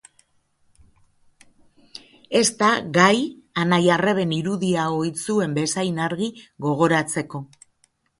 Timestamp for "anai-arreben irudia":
3.63-4.87